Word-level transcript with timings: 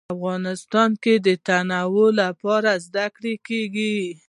افغانستان 0.15 0.89
کې 1.03 1.13
د 1.27 1.27
تنوع 1.47 2.09
په 2.41 2.47
اړه 2.57 2.73
زده 2.85 3.05
کړه 3.15 3.33
کېږي. 3.47 3.97